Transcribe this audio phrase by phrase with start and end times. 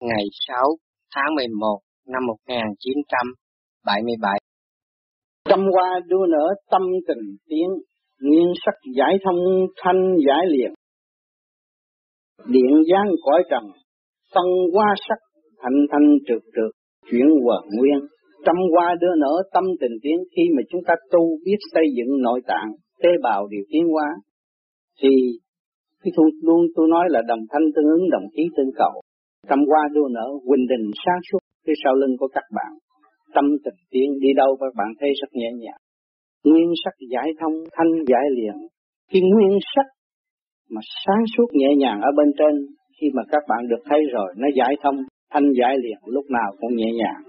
[0.00, 0.56] ngày 6
[1.14, 4.38] tháng 11 năm 1977.
[5.48, 7.68] Trăm qua đua nở tâm tình tiến,
[8.20, 9.36] nguyên sắc giải thông
[9.82, 10.72] thanh giải liền.
[12.46, 13.64] Điện giáng cõi trần,
[14.34, 15.18] phân qua sắc,
[15.62, 16.70] thanh thanh trượt trượt
[17.10, 18.00] chuyển hòa nguyên.
[18.46, 22.22] Trăm qua đưa nở tâm tình tiến khi mà chúng ta tu biết xây dựng
[22.22, 22.72] nội tạng,
[23.02, 24.06] tế bào điều tiến hóa,
[25.02, 25.08] thì
[26.02, 29.02] cái tôi luôn tôi nói là đồng thanh tương ứng đồng khí tương cầu
[29.48, 32.72] tâm hoa đua nở huỳnh đình sáng suốt phía sau lưng của các bạn,
[33.34, 35.80] tâm tình tiến đi đâu các bạn thấy rất nhẹ nhàng.
[36.44, 38.54] Nguyên sắc giải thông, thanh giải liền.
[39.10, 39.86] Khi nguyên sắc
[40.70, 42.66] mà sáng suốt nhẹ nhàng ở bên trên,
[43.00, 44.96] khi mà các bạn được thấy rồi, nó giải thông,
[45.32, 47.22] thanh giải liền, lúc nào cũng nhẹ nhàng.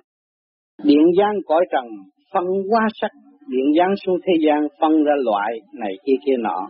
[0.83, 1.85] Điện giang cõi trần,
[2.33, 3.11] phân hóa sắc.
[3.47, 6.69] Điện giang xuống thế gian, phân ra loại này kia kia nọ.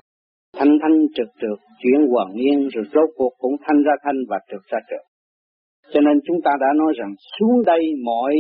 [0.58, 4.40] Thanh thanh trực trực, chuyển quần yên rồi rốt cuộc cũng thanh ra thanh và
[4.52, 5.11] trực ra trực
[5.94, 8.36] cho nên chúng ta đã nói rằng xuống đây mọi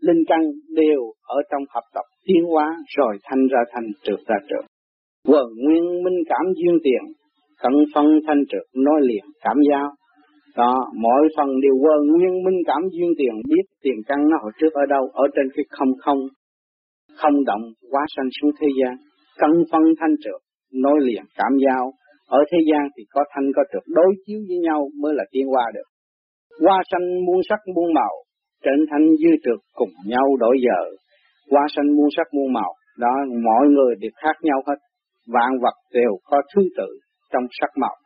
[0.00, 0.40] linh căn
[0.76, 4.64] đều ở trong hợp tập tiến hóa rồi thanh ra thanh trượt ra trượt.
[5.28, 7.02] Quần nguyên minh cảm duyên tiền,
[7.62, 9.88] cận phân thanh trượt nói liền cảm giao.
[10.56, 14.52] Đó, mọi phần đều quần nguyên minh cảm duyên tiền biết tiền căn nó hồi
[14.60, 16.18] trước ở đâu, ở trên cái không không,
[17.16, 18.96] không động quá sanh xuống thế gian.
[19.38, 20.40] Cận phân thanh trượt,
[20.72, 21.92] nói liền cảm giao.
[22.28, 25.46] Ở thế gian thì có thanh có trượt đối chiếu với nhau mới là tiến
[25.46, 25.88] hóa được.
[26.62, 28.14] Hoa xanh muôn sắc muôn màu,
[28.64, 30.80] trên thanh dư trượt cùng nhau đổi giờ.
[31.50, 34.78] Hoa xanh muôn sắc muôn màu, đó mọi người đều khác nhau hết.
[35.32, 36.88] Vạn vật đều có thứ tự
[37.32, 37.96] trong sắc màu.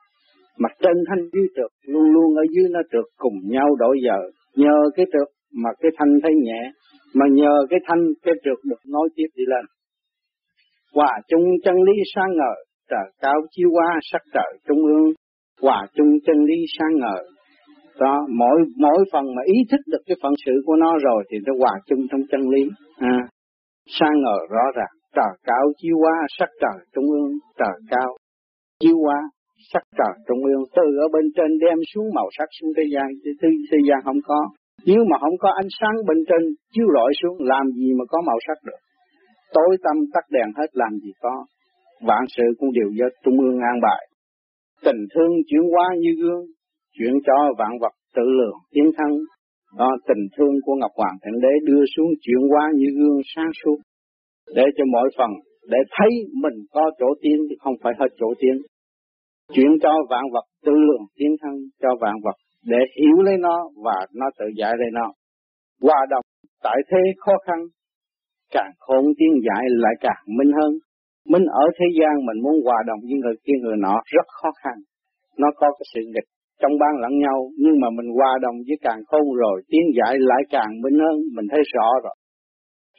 [0.59, 4.19] Mà trên thanh dư trượt luôn luôn ở dưới nó trượt cùng nhau đổi giờ.
[4.57, 6.71] Nhờ cái trượt mà cái thanh thấy nhẹ,
[7.15, 9.65] mà nhờ cái thanh cái trượt được nói tiếp đi lên.
[10.95, 15.13] Hòa chung chân lý sáng ngời, trời cao chiếu qua sắc trời trung ương,
[15.63, 17.25] hòa chung chân lý sáng ngời,
[18.01, 21.39] đó mỗi mỗi phần mà ý thức được cái phận sự của nó rồi thì
[21.47, 22.63] nó hòa chung trong chân lý.
[22.99, 23.19] À,
[23.87, 28.17] sang ngờ rõ ràng trời cao chiếu qua sắc trời trung ương trời cao
[28.81, 29.19] chiếu qua
[29.73, 30.63] sắc trời trung ương.
[30.77, 33.07] Từ ở bên trên đem xuống màu sắc xuống thế gian
[33.43, 34.41] thế, thế gian không có.
[34.87, 38.19] Nếu mà không có ánh sáng bên trên chiếu rọi xuống làm gì mà có
[38.27, 38.81] màu sắc được?
[39.55, 41.45] Tối tâm tắt đèn hết làm gì có.
[42.07, 44.03] Vạn sự cũng đều do trung ương an bài.
[44.85, 46.45] Tình thương chuyển hóa như gương
[46.99, 49.11] chuyển cho vạn vật tự lượng tiến thân.
[49.79, 53.51] Đó, tình thương của Ngọc Hoàng Thượng Đế đưa xuống chuyển qua như gương sáng
[53.65, 53.77] suốt,
[54.55, 55.31] để cho mọi phần,
[55.71, 56.09] để thấy
[56.43, 58.57] mình có chỗ tiến chứ không phải hết chỗ tiến.
[59.55, 63.57] Chuyển cho vạn vật tự lượng tiến thân, cho vạn vật để hiểu lấy nó
[63.85, 65.13] và nó tự giải lấy nó.
[65.83, 66.25] Hòa đồng
[66.63, 67.59] tại thế khó khăn,
[68.53, 70.73] càng khôn tiến giải lại càng minh hơn.
[71.29, 74.51] Minh ở thế gian mình muốn hòa đồng với người kia người nọ rất khó
[74.63, 74.75] khăn.
[75.39, 76.29] Nó có cái sự nghịch
[76.61, 80.15] trong ban lẫn nhau, nhưng mà mình hòa đồng với càng khôn rồi, tiến giải
[80.31, 82.17] lại càng minh hơn, mình thấy rõ rồi.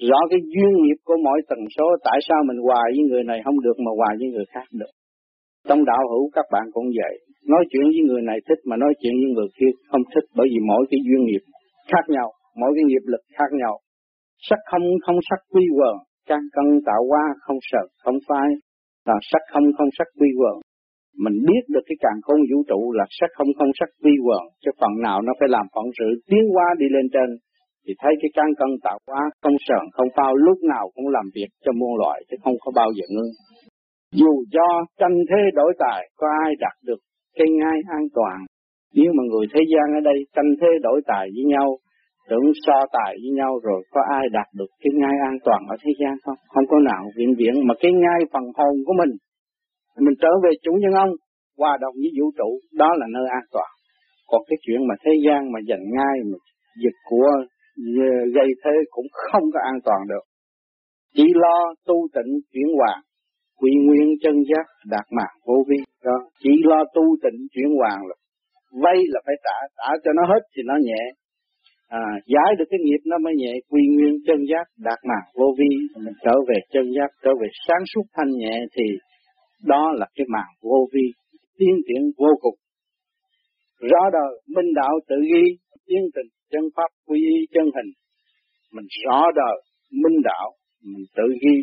[0.09, 3.39] Rõ cái duyên nghiệp của mỗi tần số, tại sao mình hòa với người này
[3.45, 4.91] không được mà hòa với người khác được?
[5.67, 7.13] Trong đạo hữu các bạn cũng vậy,
[7.51, 10.47] nói chuyện với người này thích mà nói chuyện với người kia không thích, bởi
[10.51, 11.43] vì mỗi cái duyên nghiệp
[11.91, 12.27] khác nhau,
[12.61, 13.73] mỗi cái nghiệp lực khác nhau.
[14.49, 15.95] Sắc không không sắc quy quần
[16.29, 18.49] căn cân tạo hóa không sợ, không phai,
[19.05, 20.55] là sắc không không sắc quy quần
[21.17, 24.43] mình biết được cái càng khôn vũ trụ là sắc không không sắc vi quần,
[24.61, 27.29] cho phần nào nó phải làm phận sự tiến qua đi lên trên,
[27.89, 31.25] thì thấy cái căn cân tạo hóa không sờn không phao lúc nào cũng làm
[31.35, 33.31] việc cho muôn loại chứ không có bao giờ ngưng.
[34.19, 36.99] Dù do tranh thế đổi tài, có ai đạt được
[37.37, 38.37] cái ngai an toàn.
[38.95, 41.77] Nếu mà người thế gian ở đây tranh thế đổi tài với nhau,
[42.29, 45.75] tưởng so tài với nhau rồi có ai đạt được cái ngai an toàn ở
[45.83, 46.35] thế gian không?
[46.47, 49.11] Không có nào viện viện mà cái ngai phần hồn của mình
[50.05, 51.13] mình trở về chủ nhân ông
[51.57, 52.49] hòa đồng với vũ trụ
[52.81, 53.69] đó là nơi an toàn.
[54.27, 56.37] Còn cái chuyện mà thế gian mà giành ngay mà
[56.83, 57.27] dịch của
[58.07, 60.25] ờ, gây thế cũng không có an toàn được.
[61.15, 63.01] Chỉ lo tu tịnh chuyển hòa
[63.59, 65.77] quy nguyên chân giác đạt mạng vô vi.
[66.03, 68.15] Đó chỉ lo tu tịnh chuyển hoàng là
[68.83, 71.03] vay là phải trả trả cho nó hết thì nó nhẹ.
[71.87, 75.47] À, giải được cái nghiệp nó mới nhẹ quy nguyên chân giác đạt mạng vô
[75.59, 75.71] vi.
[76.03, 78.83] Mình trở về chân giác trở về sáng suốt thanh nhẹ thì
[79.63, 81.05] đó là cái màn vô vi,
[81.57, 82.55] tiến triển vô cùng.
[83.79, 87.91] Rõ đời, minh đạo tự ghi, tiến tình, chân pháp, quy y, chân hình.
[88.73, 89.61] Mình rõ đời,
[89.91, 90.51] minh đạo,
[90.83, 91.57] mình tự ghi,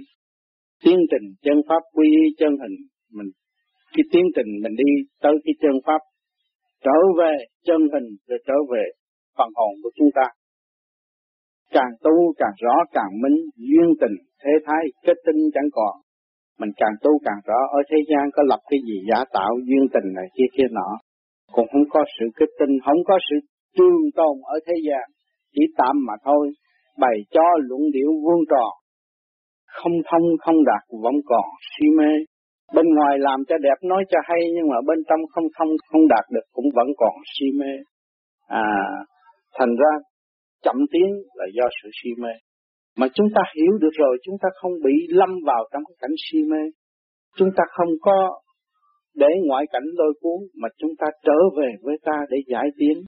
[0.84, 2.76] tiến tình, chân pháp, quy y, chân hình.
[3.12, 3.30] Mình
[3.96, 4.92] cái tiến tình mình đi
[5.22, 6.00] tới cái chân pháp,
[6.84, 7.34] trở về
[7.66, 8.84] chân hình rồi trở về
[9.38, 10.26] phần hồn của chúng ta.
[11.70, 15.94] Càng tu càng rõ càng minh, duyên tình, thế thái, kết tinh chẳng còn,
[16.60, 19.84] mình càng tu càng rõ, ở thế gian có lập cái gì giả tạo, duyên
[19.94, 20.90] tình này kia kia nọ.
[21.52, 23.36] Cũng không có sự kết tinh, không có sự
[23.78, 25.04] tương tồn ở thế gian.
[25.54, 26.44] Chỉ tạm mà thôi,
[26.98, 28.72] bày cho luận điệu vuông tròn
[29.76, 32.12] không thông, không đạt, vẫn còn si mê.
[32.74, 36.08] Bên ngoài làm cho đẹp, nói cho hay, nhưng mà bên trong không thông, không
[36.08, 37.72] đạt được, cũng vẫn còn si mê.
[38.48, 38.66] À
[39.58, 39.92] thành ra
[40.62, 42.30] chậm tiến là do sự si mê
[42.96, 46.14] mà chúng ta hiểu được rồi chúng ta không bị lâm vào trong cái cảnh
[46.24, 46.62] si mê
[47.36, 48.40] chúng ta không có
[49.14, 53.04] để ngoại cảnh lôi cuốn mà chúng ta trở về với ta để giải tiến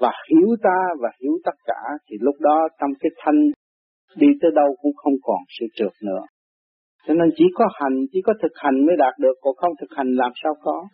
[0.00, 1.80] và hiểu ta và hiểu tất cả
[2.10, 3.40] thì lúc đó trong cái thanh
[4.16, 6.22] đi tới đâu cũng không còn sự trượt nữa.
[7.06, 9.96] Cho nên chỉ có hành, chỉ có thực hành mới đạt được, còn không thực
[9.96, 10.84] hành làm sao có.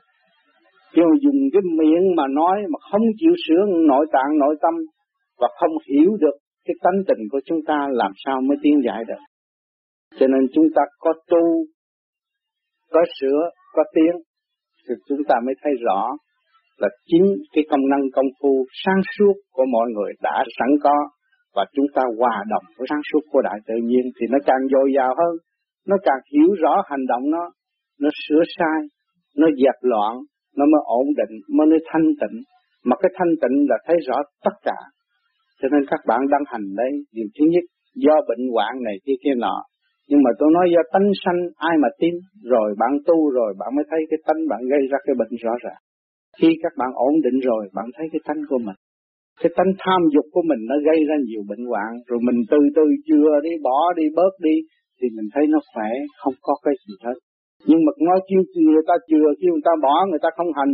[0.93, 4.75] Khi mà dùng cái miệng mà nói mà không chịu sửa nội tạng nội tâm
[5.39, 9.05] và không hiểu được cái tánh tình của chúng ta làm sao mới tiến giải
[9.09, 9.23] được.
[10.19, 11.65] Cho nên chúng ta có tu,
[12.93, 13.41] có sửa,
[13.73, 14.23] có tiến
[14.89, 16.17] thì chúng ta mới thấy rõ
[16.77, 20.95] là chính cái công năng công phu sáng suốt của mọi người đã sẵn có
[21.55, 24.63] và chúng ta hòa đồng với sáng suốt của đại tự nhiên thì nó càng
[24.73, 25.35] dồi dào hơn,
[25.87, 27.51] nó càng hiểu rõ hành động nó,
[28.01, 28.81] nó sửa sai,
[29.37, 30.15] nó dẹp loạn,
[30.57, 32.37] nó mới ổn định, mới mới thanh tịnh.
[32.85, 34.79] Mà cái thanh tịnh là thấy rõ tất cả.
[35.61, 37.65] Cho nên các bạn đang hành đây, điều thứ nhất,
[38.05, 39.57] do bệnh hoạn này kia kia nọ,
[40.09, 42.15] nhưng mà tôi nói do tánh sanh ai mà tin
[42.53, 45.55] rồi bạn tu rồi bạn mới thấy cái tánh bạn gây ra cái bệnh rõ
[45.65, 45.81] ràng.
[46.39, 48.79] Khi các bạn ổn định rồi bạn thấy cái tánh của mình.
[49.41, 52.61] Cái tánh tham dục của mình nó gây ra nhiều bệnh hoạn rồi mình từ
[52.77, 54.57] từ chưa đi bỏ đi bớt đi
[54.99, 55.91] thì mình thấy nó khỏe
[56.21, 57.17] không có cái gì hết.
[57.69, 58.41] Nhưng mà nói kêu
[58.75, 60.73] người ta chừa kêu người ta bỏ người ta không hành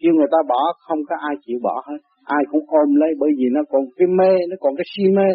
[0.00, 2.00] kêu người ta bỏ không có ai chịu bỏ hết
[2.36, 5.28] ai cũng ôm lấy, bởi vì nó còn cái mê, nó còn cái si mê.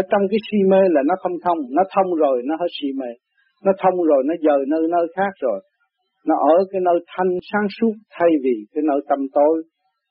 [0.10, 3.10] trong cái si mê là nó không thông, nó thông rồi, nó hết si mê.
[3.64, 5.60] Nó thông rồi, nó dời nơi nơi khác rồi.
[6.28, 9.54] Nó ở cái nơi thanh sáng suốt thay vì cái nơi tâm tối.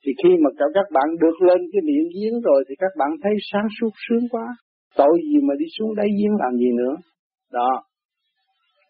[0.03, 3.33] Thì khi mà các bạn được lên cái điện giếng rồi thì các bạn thấy
[3.51, 4.47] sáng suốt, sướng quá.
[4.97, 6.95] Tội gì mà đi xuống đáy giếng làm gì nữa?
[7.53, 7.71] Đó.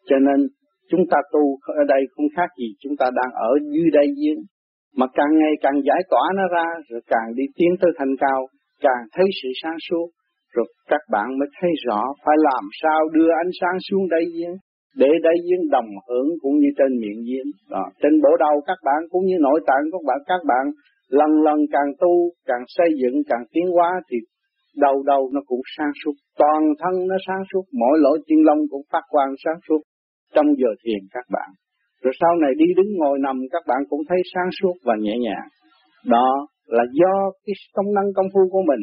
[0.09, 0.47] Cho nên
[0.89, 1.43] chúng ta tu
[1.81, 4.39] ở đây không khác gì chúng ta đang ở dưới đáy giếng
[4.95, 8.47] mà càng ngày càng giải tỏa nó ra, rồi càng đi tiến tới thành cao,
[8.81, 10.07] càng thấy sự sáng suốt.
[10.53, 14.55] Rồi các bạn mới thấy rõ phải làm sao đưa ánh sáng xuống đây giếng
[14.95, 17.85] để đây diễn đồng hưởng cũng như trên miệng diễn đó.
[18.01, 20.65] trên bộ đầu các bạn cũng như nội tạng các bạn các bạn
[21.09, 22.13] lần lần càng tu,
[22.45, 24.17] càng xây dựng, càng tiến hóa thì
[24.75, 26.11] đầu đầu nó cũng sáng suốt.
[26.37, 29.81] Toàn thân nó sáng suốt, mỗi lỗ chân lông cũng phát quang sáng suốt
[30.33, 31.49] trong giờ thiền các bạn
[32.05, 35.15] rồi sau này đi đứng ngồi nằm, các bạn cũng thấy sáng suốt và nhẹ
[35.25, 35.47] nhàng.
[36.05, 37.13] Đó là do
[37.45, 38.81] cái công năng công phu của mình,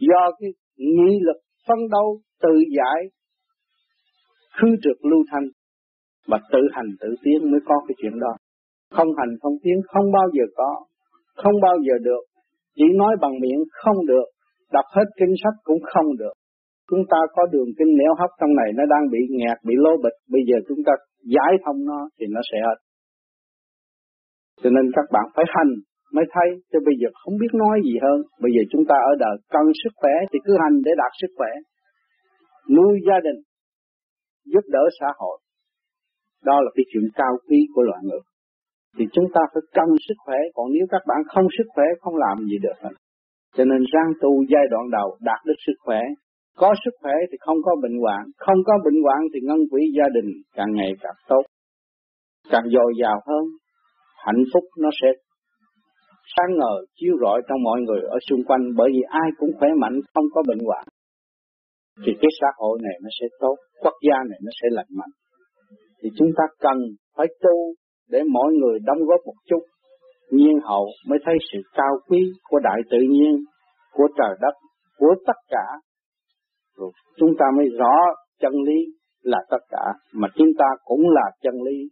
[0.00, 3.00] do cái nghị lực phân đấu tự giải,
[4.60, 5.46] khứ trực lưu thanh
[6.26, 8.32] và tự hành tự tiến mới có cái chuyện đó.
[8.90, 10.84] Không hành không tiến không bao giờ có,
[11.36, 12.24] không bao giờ được.
[12.76, 14.26] Chỉ nói bằng miệng không được,
[14.72, 16.32] đọc hết kinh sách cũng không được
[16.90, 19.92] chúng ta có đường kinh nẻo hấp trong này, nó đang bị nghẹt, bị lố
[20.04, 20.18] bịch.
[20.34, 20.92] Bây giờ chúng ta
[21.34, 22.78] giải thông nó thì nó sẽ hết.
[24.62, 25.72] Cho nên các bạn phải hành
[26.12, 26.48] mới thấy.
[26.72, 28.18] Chứ bây giờ không biết nói gì hơn.
[28.42, 31.32] Bây giờ chúng ta ở đời cần sức khỏe thì cứ hành để đạt sức
[31.36, 31.52] khỏe.
[32.76, 33.38] Nuôi gia đình,
[34.52, 35.38] giúp đỡ xã hội,
[36.44, 38.24] đó là cái chuyện cao quý của loài người.
[38.96, 40.38] Thì chúng ta phải cần sức khỏe.
[40.54, 42.78] Còn nếu các bạn không sức khỏe, không làm gì được.
[42.82, 42.94] Hết
[43.56, 46.00] cho nên răng tu giai đoạn đầu đạt được sức khỏe
[46.58, 49.82] có sức khỏe thì không có bệnh hoạn, không có bệnh hoạn thì ngân quỹ
[49.98, 51.42] gia đình càng ngày càng tốt.
[52.50, 53.44] Càng dồi dào hơn,
[54.26, 55.08] hạnh phúc nó sẽ
[56.36, 59.68] sáng ngời, chiếu rọi trong mọi người ở xung quanh, bởi vì ai cũng khỏe
[59.80, 60.84] mạnh, không có bệnh hoạn.
[62.04, 65.12] Thì cái xã hội này nó sẽ tốt, quốc gia này nó sẽ lành mạnh.
[66.02, 66.78] Thì chúng ta cần
[67.16, 67.56] phải tu
[68.10, 69.62] để mỗi người đóng góp một chút,
[70.30, 73.44] nhiên hậu mới thấy sự cao quý của đại tự nhiên,
[73.92, 74.54] của trời đất,
[74.98, 75.66] của tất cả
[76.78, 77.94] rồi chúng ta mới rõ
[78.40, 78.78] chân lý
[79.22, 81.88] là tất cả, mà chúng ta cũng là chân lý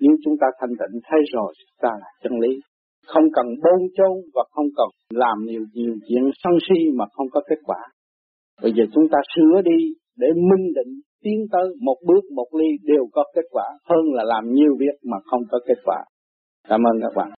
[0.00, 2.60] nếu chúng ta thanh tịnh, thấy rồi ta là chân lý
[3.06, 7.26] không cần bôn chôn và không cần làm nhiều nhiều chuyện sân si mà không
[7.32, 7.78] có kết quả.
[8.62, 12.66] Bây giờ chúng ta sửa đi để minh định, tiến tới một bước, một ly
[12.82, 16.04] đều có kết quả hơn là làm nhiều việc mà không có kết quả.
[16.68, 17.30] Cảm ơn các bạn.